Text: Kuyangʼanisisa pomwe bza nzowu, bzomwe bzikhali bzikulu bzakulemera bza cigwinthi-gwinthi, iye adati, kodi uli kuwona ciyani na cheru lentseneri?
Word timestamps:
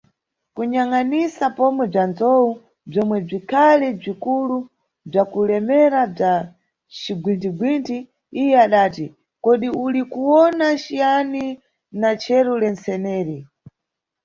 Kuyangʼanisisa 0.55 1.45
pomwe 1.57 1.83
bza 1.93 2.03
nzowu, 2.11 2.51
bzomwe 2.89 3.17
bzikhali 3.27 3.87
bzikulu 3.99 4.57
bzakulemera 5.09 6.01
bza 6.15 6.31
cigwinthi-gwinthi, 6.97 7.97
iye 8.41 8.55
adati, 8.65 9.05
kodi 9.43 9.67
uli 9.85 10.01
kuwona 10.11 10.65
ciyani 10.83 11.45
na 12.01 12.09
cheru 12.21 12.53
lentseneri? 12.61 13.37